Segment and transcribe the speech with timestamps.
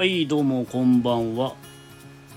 [0.00, 1.56] はいどうもこんばんは。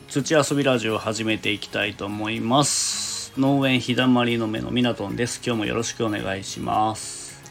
[0.10, 3.32] 土遊びラジオを始めていきたいと思います。
[3.38, 5.42] 農園日だまりの目のミナトンです。
[5.46, 7.42] 今日もよろしくお願いします。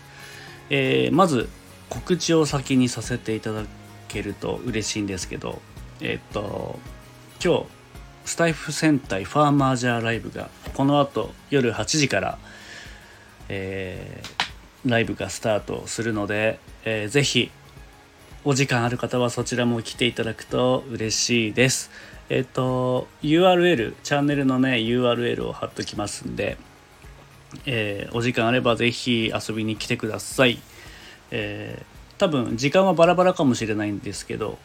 [0.68, 1.48] えー、まず
[1.88, 3.62] 告知を先にさせていただ
[4.08, 5.62] けると嬉しいんですけど
[6.02, 6.78] えー、っと
[7.42, 7.66] 今日
[8.26, 12.38] スタイフ戦隊ファーマージャーライブがこの後夜8時から
[13.48, 17.50] えー、ライブがスタートするので、えー、ぜひ
[18.44, 21.92] お時間ある方はそちらも来ていただくと嬉しいです。
[22.28, 26.56] えっ、と URL チャンネルのね URL を貼っときますんで、
[27.66, 30.58] えー、お時間あればぜひ遊びに来てください。
[31.30, 34.58] えー、多分時間はバラバラかもしれないんですけど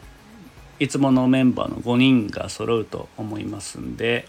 [0.80, 4.28] いつものメンバーの5人が揃うと思いますんで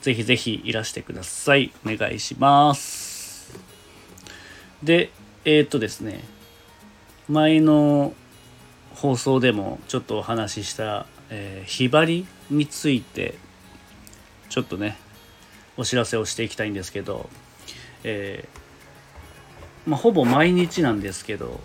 [0.00, 1.72] ぜひぜひいらしてください。
[1.84, 3.52] お願いします。
[4.82, 5.10] で、
[5.44, 6.24] えー、っとですね、
[7.28, 8.14] 前の
[9.00, 13.34] 放送でもちょっとお話しした、えー、ひばりについて、
[14.50, 14.98] ちょっとね、
[15.78, 17.30] お知らせをしていきたいんですけど、
[18.04, 21.60] えー、まあ、ほぼ毎日なんですけど、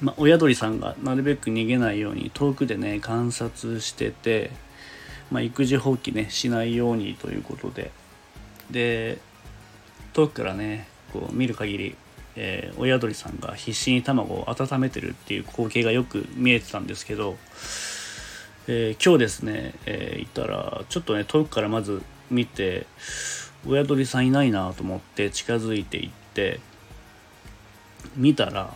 [0.00, 4.50] まあ、親鳥さんがなるべく逃げないように遠くでね観察してて、
[5.30, 7.92] まあ、育児放棄ねしないようにということで。
[8.72, 9.18] で
[10.14, 11.96] 遠くからねこう見る限り、
[12.36, 17.36] えー、親鳥さんが必死に卵を温めてるっていう光景がよく見えてたんですけど、
[18.68, 22.86] えー、今日ですね、えー、行ったらちょっとね遠くからまず見て
[23.66, 26.60] 親鳥さんいないなと思って近づいていって
[28.16, 28.72] 見たら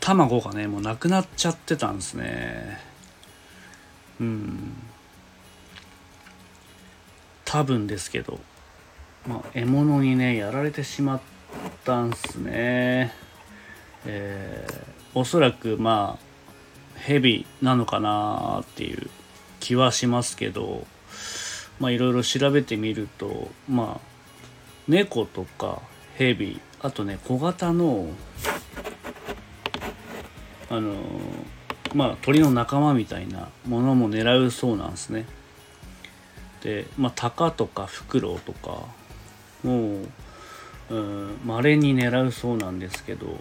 [0.00, 2.78] 卵がねもうなくなっちゃってたんですね。
[4.20, 4.74] うん。
[7.44, 8.38] 多分ですけど、
[9.26, 11.31] まあ、獲物にねやられてしまって
[11.68, 13.12] ったんすね。
[14.04, 19.10] えー、おそらくまあヘビなのかなっていう
[19.60, 20.86] 気はしますけど
[21.78, 24.12] まあいろいろ調べてみるとまあ
[24.88, 25.80] 猫とか
[26.16, 28.08] ヘビあとね小型の
[30.68, 30.94] あの
[31.94, 35.26] まあ鳥の仲間みたいなものも狙うそうなんですね。
[36.62, 38.86] でまあタカとかフクロウとか
[39.62, 40.08] もう
[41.44, 43.40] まれに狙うそうなんですけど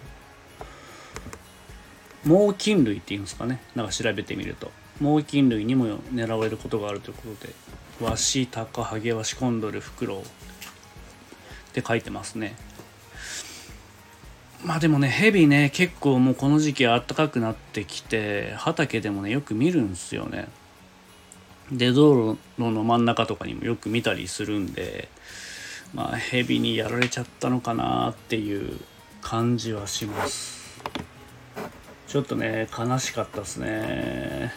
[2.26, 3.62] 猛禽類っていうんですかね。
[3.76, 4.72] なんか調べてみると。
[5.00, 7.54] 猛禽類にも狙われることがあるということで
[8.00, 10.24] ワシタカハゲワシコンドルフクロウっ
[11.74, 12.56] て書いてますね。
[14.64, 20.48] まあでもねヘビね結構もうこの時期暖かくなってきて畑でもねよく見るんですよね。
[21.72, 25.08] で道路の真ん中とかにもよく見たりするんで
[25.94, 28.80] まあ蛇にやられちゃったのかなっていう
[29.22, 30.82] 感じはします。
[32.08, 34.54] ちょっとね悲しかったですね。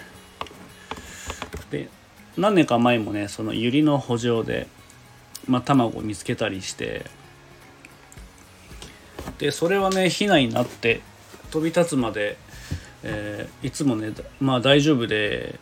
[1.71, 1.89] で
[2.37, 4.67] 何年か前もねその百合の補助で、
[5.47, 7.07] まあ、卵を見つけたりして
[9.39, 11.01] でそれはねヒナになって
[11.51, 12.37] 飛び立つまで、
[13.03, 15.59] えー、いつもねまあ大丈夫で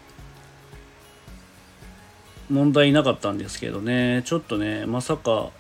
[2.51, 4.23] 問題なかったんですけどね。
[4.25, 5.51] ちょっとねまさか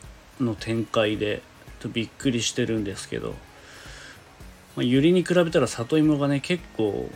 [0.40, 1.42] の展開で
[1.82, 3.30] とびっくりしてるんですけど、
[4.76, 7.10] まあ、ユリに比べたら里芋がね結構、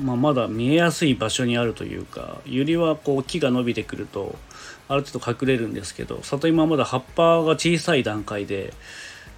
[0.00, 4.36] まあ、まだ見えやすい場所にあるというかユリはこう木が伸びてくると
[4.88, 8.72] ある程度隠れるんですけど里芋はまだ葉っぱが小さい段階で、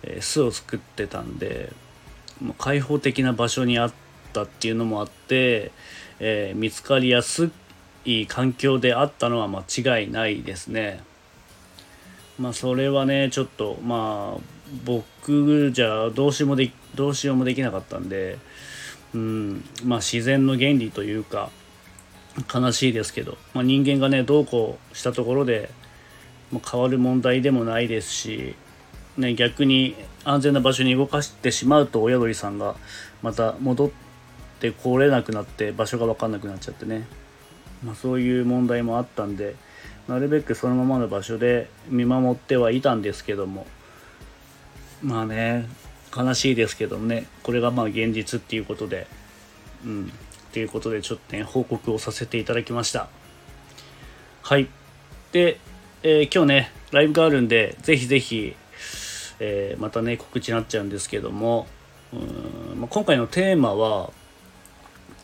[0.03, 1.73] えー、巣を作ってたんで、
[2.43, 3.93] まあ、開放的な場所にあっ
[4.33, 5.73] たっていうのもあって、
[6.21, 7.53] えー、見つかりやすく
[8.07, 9.61] い環境であったのは間
[9.99, 11.03] 違いないですね。
[12.39, 14.41] まあそれはねちょっとまあ
[14.85, 18.39] 僕じゃどうしようもでどうしようもできなかったんで、
[19.15, 21.51] うんまあ、自然の原理というか
[22.53, 25.71] 悲しいですけど、まあ、人間がねどうこうしたところで、
[26.53, 28.55] まあ、変わる問題でもないですし、
[29.17, 32.77] ね、逆に安全な場所に動かしてしまうと親鳥さんが
[33.23, 33.91] また戻っ
[34.61, 37.07] てこれなくなって場所が分かんなくなっちゃってね、
[37.85, 39.55] まあ、そういう問題もあったんで。
[40.09, 43.67] なるべくそのままの場所で見守ってはいたんですけども
[45.03, 45.69] まあね
[46.17, 49.07] 悲しいですけどもねこれがまあ現実っていうことで
[49.85, 50.09] うんっ
[50.53, 53.09] ていうことでちょっとね報告をさせていただきました
[54.43, 54.69] はい
[55.33, 55.59] で、
[56.03, 58.55] えー、今日ねライブがあるんでぜひぜひ、
[59.41, 61.67] えー、またね告知になっちゃうんですけども
[62.13, 64.13] うん、まあ、今回のテーマは、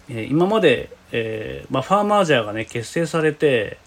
[0.09, 3.79] え、今まで、えまあ、ファーマージャーがね結成されて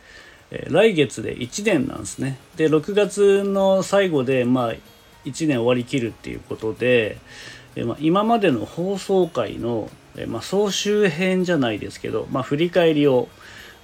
[0.52, 2.38] え来月で1年なんですね。
[2.56, 4.74] で6月の最後でまあ
[5.26, 7.18] 1年終わりきるっていうことで、
[7.76, 13.28] えまあ、今までの放送回ので、まあ、総集編じゃないですけど、まあ、振り返りを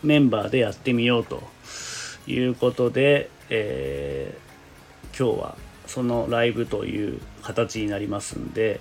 [0.01, 1.43] メンバーでやってみようと
[2.25, 5.57] いうことで、えー、今日は
[5.87, 8.79] そのライブという形になりますんで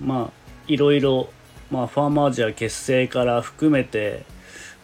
[0.00, 1.28] まあいろいろ、
[1.70, 4.24] まあ、ファーマージャー結成から含めて、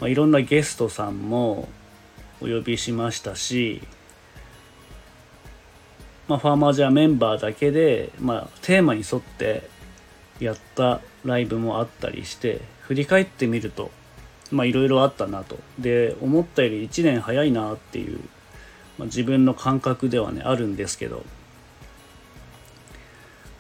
[0.01, 1.69] まあ、いろんなゲストさんも
[2.41, 3.83] お呼びしましたし、
[6.27, 9.69] まあ、ファーマージャーメンバーだけで、まあ、テーマに沿って
[10.39, 13.91] やったライブもあったりして振り返ってみると
[14.53, 15.59] いろいろあったなと。
[15.79, 18.19] で思ったより1年早いなっていう、
[18.99, 21.25] まあ、自分の感覚ではねあるんですけど、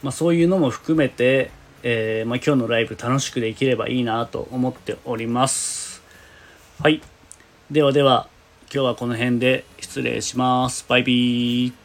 [0.02, 1.50] まあ、そういうのも含めて、
[1.82, 6.02] えー、まあ、今日のライブ楽しくできればいいなと思っております。
[6.82, 7.00] はい。
[7.70, 8.28] ではでは
[8.72, 10.84] 今日はこの辺で失礼します。
[10.88, 11.79] バイビー。